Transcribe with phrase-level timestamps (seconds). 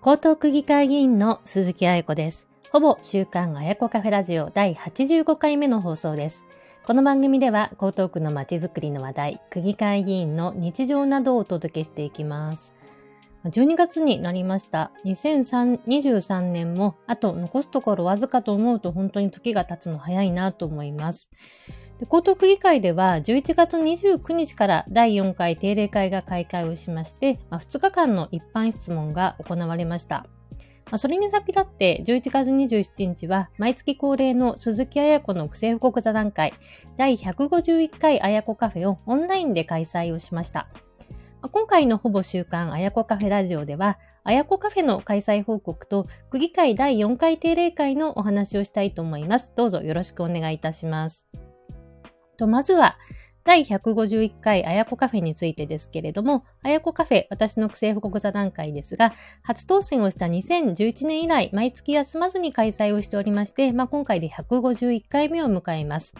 [0.00, 2.46] 江東区議会議員の鈴木愛子です。
[2.70, 6.44] ほぼ週刊あやこカフェラジオ第85回目の放送です。
[6.86, 12.74] この番組では江東区のまちづくりの話題、区議会議員の日常などをお届けしていきます。
[13.44, 14.92] 12月になりました。
[15.04, 21.28] 2023年もあと残すところわずかと思うと本当に時が経つの早いなと思います。
[21.98, 30.26] で江東区議会では11月29日から第4回定例会が開会をしまして、まあ、2日間の一般質問が行われました。
[30.90, 36.54] まあ、それに先立って11月27日は毎月恒例の鈴木彩子の区政報告座談会
[36.96, 40.68] 第151回彩子カフェをオンラインで開催をしました。
[41.50, 49.52] 今回のほぼ週刊あやこカフェラジオでは、あやこカフェの開催報告と区議会第4回定例会のお話をしたいと思います。
[49.56, 51.28] どうぞよろしくお願いいたします。
[52.38, 52.96] とまずは、
[53.44, 66.12] 第151回あやこカフェについてですけれども、あやこカフェ、私の区政報告座談会ですが、初当選をした2011年以来、毎月休まずに開催をしておりまして、まあ、今回で151回目を迎えます。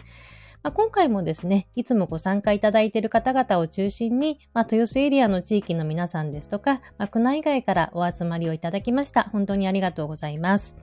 [0.63, 9.23] まあ、今回もですね、いつもご参加いただいている方々を中心に、まあ、豊洲エリアの地域の皆さんですとか、まあ、区内外からお集まりをいただきました。
[9.23, 10.75] 本当にありがとうございます。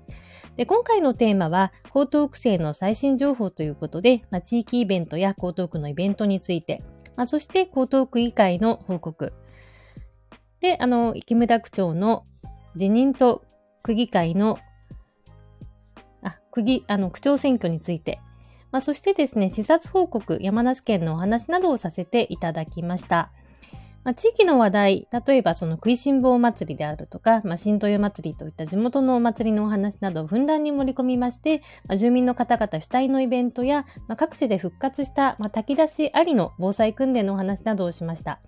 [0.56, 6.82] で今回のテーマは、江東区政の最新情報ということで、まあ、地域イベントや江東区のイベントについて、
[7.14, 9.34] まあ、そして江東区議会の報告。
[10.60, 12.24] で、あの、木村区長の
[12.74, 13.44] 辞任と
[13.82, 14.58] 区議会の、
[16.22, 18.18] あ、区議、あの、区長選挙について、
[18.72, 23.30] まあ、そしてですね、視察報告、山梨県のお話などをさせていただきました。
[24.06, 38.38] まあ、地域の話題、例えばその食いしん坊祭りであるとか、まあ、新豊祭りといった地元のお祭りのお話などをふんだんに盛り込みまして、まあ、住民の方々主体のイベントや、まあ、各地で復活した、まあ、炊き出しありの防災訓練のお話などをしました。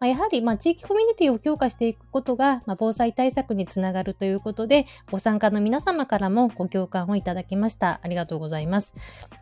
[0.00, 8.00] まあ、やはり、まあ、地域コミュニティを強化していくことが、まあ、防災対策につながるということで、ご参加の皆様からもご共感をいただきました。
[8.02, 8.94] ありがとうございます。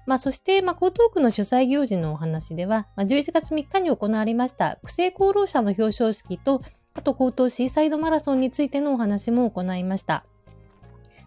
[0.06, 6.62] まあ、そして、まあ、江東区の主催行事のお話では、まあ、11月3日に行われました区政功労者の表彰式と、
[6.94, 10.24] あと、江東シーサイドマラソンについてのお話も行いました。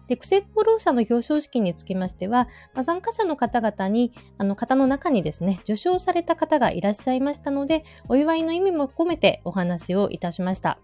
[0.06, 10.78] で、苦戦功労者の表彰式につきましては、まあ、参加者の方々に、あの方の中にですね、受賞された方がいらっしゃいましたので、お祝いの意味も込めてお話をいたしました。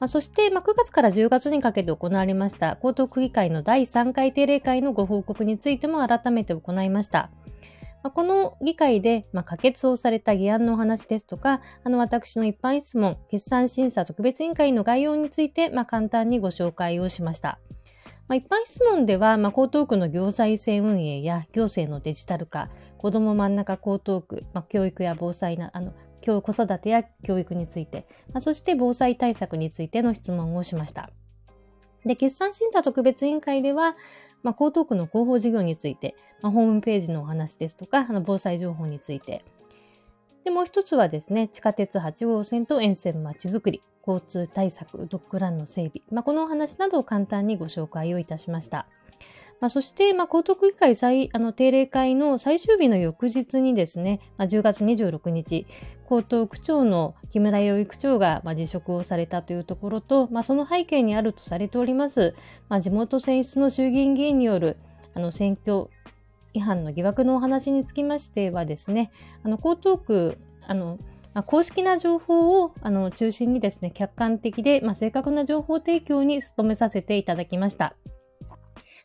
[0.00, 7.30] まあ、そして、まあ、9月から10月にかけて行われました江東区議会の第3回定例会のご報告についても改めて行いました。
[8.02, 17.58] まあ、この議会で、まあ、可決をされた議案のお話ですとか、あの私の一般質問、決算審査特別委員会の概要について、まあ、簡単にご紹介をしました。
[18.26, 25.92] まあ、一般質問では、まあ、江東区の行財政運営や行政のデジタル化、子ども真ん中江東区、まあ、教育や防災な、あの、
[26.22, 31.10] 子育てや教育について、まあ、そして防災対策についての質問をしました。
[32.06, 33.96] で、決算審査特別委員会では、
[34.42, 39.44] まあ、江東区の広報事業について、まあ、ホームページのお話ですとか、あの防災情報について。
[40.44, 43.82] で、もう一つはですね、地下鉄8号線と沿線まちづくり。
[44.06, 48.86] 交通対策、ドッグランの整備、まあ、このお話などを簡単にご紹介をいたしました。
[49.60, 55.66] まあ、そして、まあ、江東区議会最あの定例会の最終日の翌日にですね、まあ、10月26日、
[56.10, 62.34] 江東区長の木村洋一区長が、まあ、辞職をされたというところと、まあ、その背景にあるとされております、
[62.68, 64.76] まあ、地元選出の衆議院議員による
[65.14, 65.88] あの選挙
[66.52, 69.10] 違反の疑惑のお話につきましてはですね、
[69.42, 70.98] あの江東区あの
[71.34, 77.96] まあ、公式な情報をあの中心にですね、客観的で、まあ、正確な情報提供に努めさせていただきました。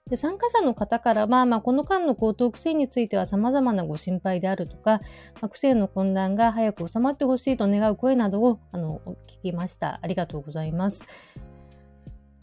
[0.09, 5.01] で参加者の方からは、まあ、この間の高等苦戦については様々なご心配であるとか、
[5.39, 9.99] まあ、苦戦の混乱が早く収まってほしいと願う声などをあの聞きました。
[10.01, 11.05] ありがとうございます。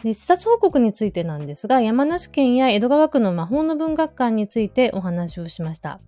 [0.05, 6.01] で視察報告についてなんですが、山梨県や江戸川区の魔法の文学館についてお話をしました。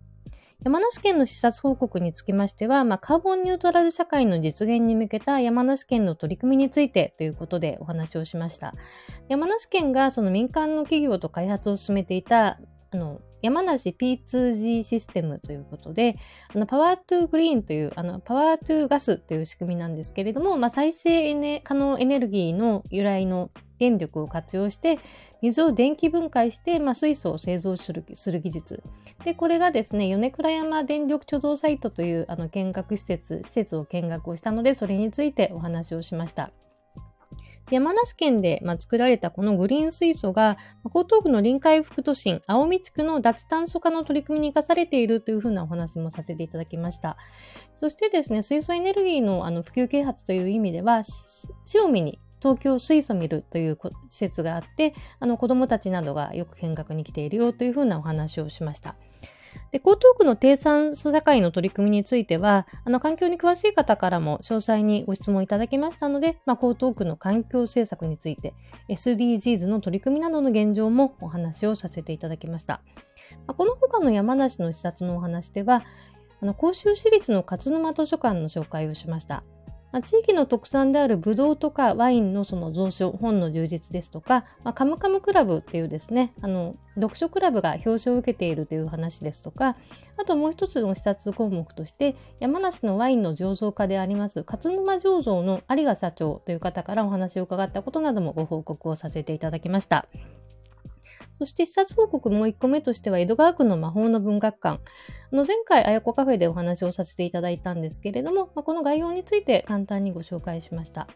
[0.65, 8.75] 山梨県の視察報告につきましては、まあ、カーボンニュートラル社会の実現に向けた山梨県の取り組みについてということでお話をしました。
[9.29, 12.59] 山梨県がその民間の企業と開発を進めていた
[12.91, 16.17] あの山梨 P2G システムということで、
[16.53, 24.99] あのパワートゥーグリーンという、あのパワートゥーガスという仕組みなんですけれども、まあ、再生可能エネルギーの由来の電力を活用して
[25.43, 28.05] 水を電気分解して、まあ、水素を製造する
[28.41, 28.83] 技術
[29.25, 36.51] でこれがですね米倉山電力貯蔵サイトというあの見学施設施設を見学をしたのでそれについてお話をしました。
[37.71, 47.19] 山梨県で、まあ、作られたこのグリーン水素が、江東区の臨海副都心、青海地区の脱炭素化の取り組みに生かされているというふうなお話もさせていただきました。
[47.77, 51.03] そしてですね、水素エネルギーのあの普及啓発という意味では、
[51.75, 58.97] 塩見に東京水素ミルという施設があって、あの子どもたちなどがよく見学に来ているよというふうなお話をしました。
[59.71, 68.55] で江東区の低酸素社会の取り組みについては、あの環境に詳しい方からも詳細にご質問いただきましたので、まあ、江東区の環境政策について、
[68.89, 72.81] SDGs の取り組みなどの現状もお話をさせていただきました。
[73.47, 75.83] まあ、この他の山梨の視察のお話では、
[76.41, 79.43] あの甲州市立の勝沼図書館の紹介をしました。
[79.91, 89.77] まあ、地域の特産であるブドウとかワインのその蔵書、本の充実ですとか、まあ、カムカムクラブっていうですね、あの、読書クラブが表彰を受けているという話ですとか、
[90.17, 100.07] あともう一つの視察項目として、山梨のワインの醸造家であります、勝沼醸造の有賀社長という方からお話を伺ったことなどもご報告をさせていただきました。
[101.39, 104.81] そして視察報告もう1個目としては、江戸川区の魔法の文学館。
[105.33, 111.07] あの前回、あやこカフェでお話をさせていただいたんですけれども、まあ、この概要について簡単にご紹介しました。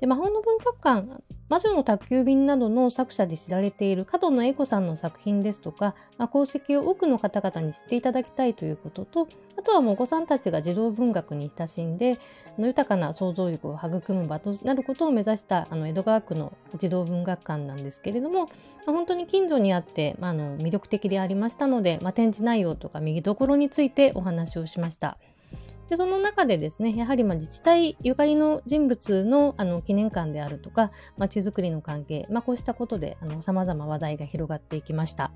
[0.00, 9.28] で魔法の文学館、魔女の宅急便などの作者で知られている角野栄子さんの作品ですとか、まあ、功績を多くの方々に知っていただきたいということと、
[9.58, 12.18] あとはもうお子さんたちが児童文学に親しんで、
[12.58, 18.46] の豊かな想像力を育む場となることを目指したあの江戸川区の児童文学館なんですけれども、ま
[18.88, 25.18] あ、本当に近所にあって、まあ、あの魅力的でありましたので、まあ、展示内容とか右どころについてお話をしました。
[25.88, 35.30] でその中でですねやはりま自治体ゆかりの人物のあの記念館であるとかまちづくりの関係、まあ、こうしたことでさまざま話題が広がっていきました。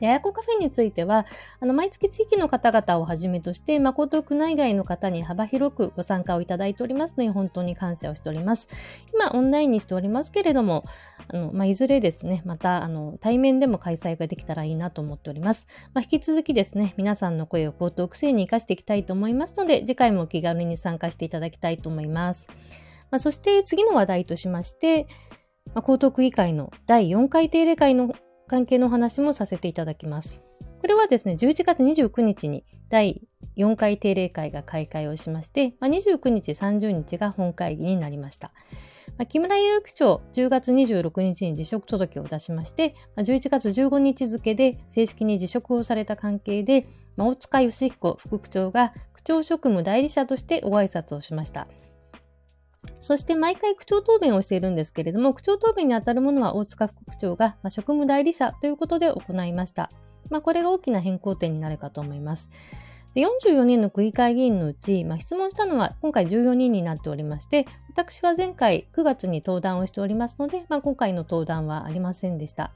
[0.00, 1.26] で、あやこカフェについては、
[1.60, 8.68] あの、毎月地域の方々をはじめとして、誠区内外の方に幅広くご参加をいただいておりますので、本当に感謝をしております。
[9.14, 10.84] 今、オンラインにしておりますけれども、
[11.28, 15.66] あの、まあ、いずれですね、また、あの、対面でも開催ができたらいいなと思っております。
[15.94, 22.48] まあ、引き続きですね、皆さんの声を江東区政に活かしていきたいと思いますので、次回もお気軽に参加していただきたいと思います。
[23.10, 25.06] まあ、そして次の話題としまして、
[25.74, 28.14] まあ、江東区議会の第4回定例会の
[28.48, 30.40] 関係の話もさせていただきます。
[30.80, 33.22] これはですね、11月29日に第
[33.56, 38.52] 4回定例会が開会をしまして、まあ、29日、30日が本会議になりました。
[39.18, 51.66] まあ、木村有区長、10月26日に辞職届を出しまして、まあ、11月15日付で正式に辞職をされた関係で、まあ、大塚義彦副区長が区長職務代理者としてご挨拶をしました。
[53.06, 59.92] そして毎回区長答弁をしているんですけれども、区長答弁にあたるものは大塚副区長が、ま、職務代理者ということで行いました。
[60.28, 62.50] まあ、これが大きな変更点になるかと思います。
[63.14, 72.72] で44人の区議会議員のうち、まあ、質問したのは今回14人になっておりまして、私は前回9月に登壇をしておりますので、まあ、今回の登壇はありませんでした。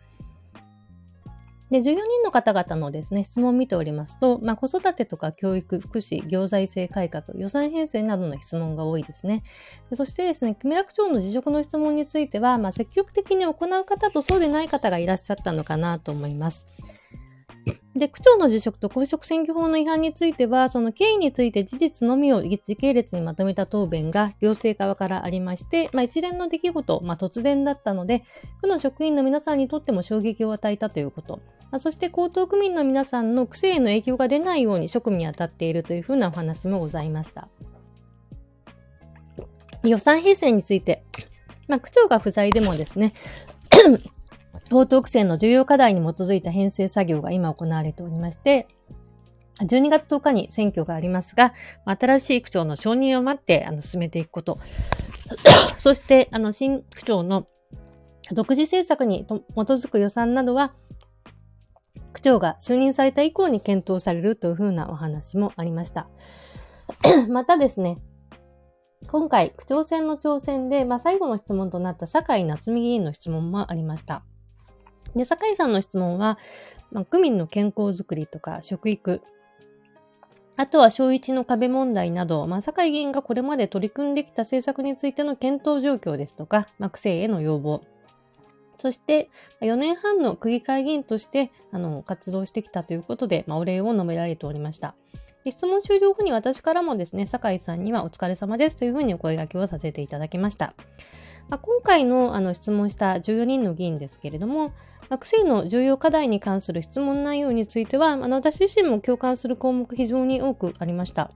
[1.71, 9.45] で、14人の方々のですね、質問を見ておりますと、まあ、子育てとか教育、福祉、行財政改革、予算編成などの質問が多いですね。
[9.89, 16.67] でそしてですね、木村区長の辞職の質問については、まあ、積極的に行う方とそうでない方がいらっしゃったのかなと思います。
[17.95, 28.25] で、区長の辞職と公職選挙法の違反については、その経緯について事実のみを時系列にまとめた答弁が行政側からありまして、まあ、一連の出来事、まあ、突然だったので、
[28.61, 31.41] 区の職員の皆さんにとっても衝撃を与えたということ、
[31.71, 37.49] まあ、そして江東区民の皆さんの区政への影響が出ないように職務に当たっているというふうなお話もございました。
[39.85, 41.05] 予算編成について、
[41.69, 43.15] まあ、区長が不在でもですね、
[44.69, 48.67] 東東区政の重要課題に基づいた編成作業が今行われておりまして、
[49.61, 51.55] 12月10日に選挙がありますが、
[51.85, 54.59] 新しい区長の承認を待ってあの進めていくこと、
[55.77, 57.47] そしてあの新区長の
[58.33, 60.73] 独自政策に基づく予算などは、
[62.13, 66.09] 区長が就任された以降に検討されるというふうなお話もありました。
[67.29, 67.99] またですね、
[69.07, 74.23] 今回、区長選の挑戦で、まあ、最後の質問となった酒井夏美議員の質問もありました。
[75.17, 76.39] で、酒井さんの質問は、
[76.93, 79.23] まあ、区民の健康づくりとか食育、
[80.57, 87.83] あとは小1の壁問題など、まあ、酒井議員がこれまで取り組んできた政策についての検討状況ですとか、まあ、区政への要望、
[88.81, 89.29] そして、
[89.61, 94.95] 4年半の区議会議員としてあの活動してきたということで、まあ、お礼を述べられておりました。
[95.45, 100.75] で質問終了後に私からもですね、酒井さんにはお疲れ様ですというふうにお声掛けをさせていただきました。
[101.49, 104.69] まあ、今回のあの質問した14人の議員ですけれども、
[105.11, 111.31] まあ、区政の重要課題に関する質問内容については、あの私自身も共感する項目非常に多くありました。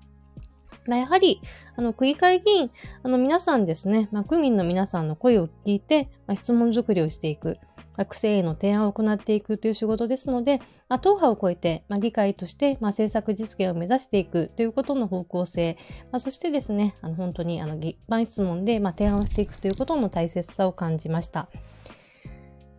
[0.87, 1.41] まあ、やはり、
[1.76, 2.71] あの、区議会議員、
[3.03, 7.59] あの、皆さんですね、まあ、区民の皆さんの声を聞いて、まあ、質問作りをしていく。
[7.97, 15.76] まあ、区政への提案を行っていくという仕事ですので、まあ、党派を超えて、まあ、議会として、まあ、政策実現を目指していくということの方向性、
[16.11, 21.49] まあ、そしてですね、あの本当にあの一般質問で、まあ、提案をしていくということの大切さを感じました。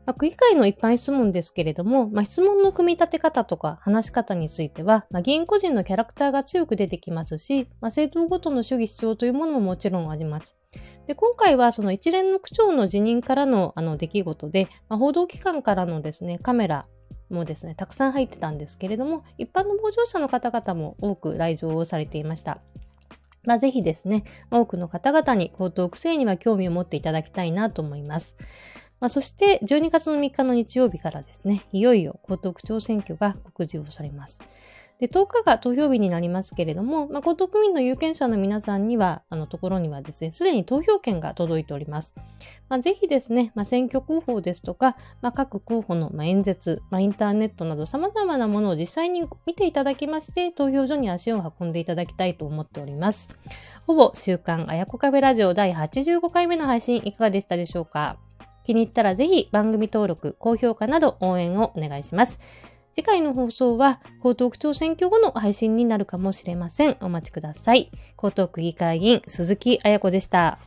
[0.06, 10.56] まあ、区議会の一般質問ですけれども、まあ、質問の組み立て方とか話し方については、まあ、議員個人のキャラクターが強く出てきますし、ま、政党ごとの主義主張というものももちろんあります。
[11.08, 16.88] で今回はその一連の区長の辞任からのあの出来事で、ま、報道機関からのですねカメラ
[17.30, 22.60] もですねたくさん入ってたんですけれども一般の傍聴者の方々も多く来場をされていました。
[23.46, 28.38] まあ、ぜひですね、多くの方々に江東区政には興味を持っていただきたいなと思います。
[29.00, 34.42] まあ、そして12月の3日の日曜日からですね、いよいよ江東区長選挙が告示をされます。
[34.98, 42.16] で10日が投票日になりますけれども、まあ、江東区民の有権者の皆さんには、あのところにはですね、すでに投票権が届いております。
[42.70, 53.28] まあ、ぜひですね、まあ、選挙広報ですとか、まあ、各候補の演説、まあ、インターネットなど様々なものを実際に見ていただきまして、投票所に足を運んでいただきたいと思っております。
[53.86, 58.18] ほぼ週刊あやこカフェラジオ第85回目の配信いかがでしたでしょうか？
[58.65, 62.39] 気に入ったらぜひ番組登録、高評価など応援をお願いします。
[62.95, 66.98] 次回の放送は江東区長選挙後の配信になるかもしれません。
[67.01, 67.91] お待ちください。
[68.22, 70.60] 江東区議会議員鈴木彩子でした。